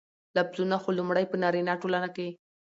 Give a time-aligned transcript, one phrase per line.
[0.37, 2.27] لفظونه خو لومړى په نارينه ټولنه کې